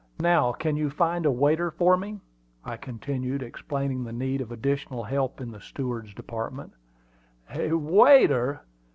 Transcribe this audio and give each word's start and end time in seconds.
Now, 0.21 0.51
can 0.51 0.77
you 0.77 0.89
find 0.89 1.27
a 1.27 1.31
waiter 1.31 1.69
for 1.69 1.95
me?" 1.95 2.19
I 2.65 2.75
continued, 2.75 3.43
explaining 3.43 4.03
the 4.03 4.11
need 4.11 4.41
of 4.41 4.51
additional 4.51 5.03
help 5.03 5.39
in 5.39 5.51
the 5.51 5.61
steward's 5.61 6.11
department. 6.15 6.73
"A 7.53 7.73
waiter! 7.73 8.61